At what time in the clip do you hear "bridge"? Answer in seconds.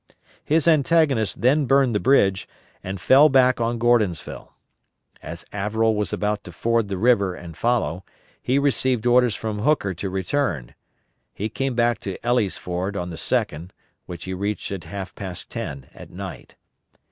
1.99-2.49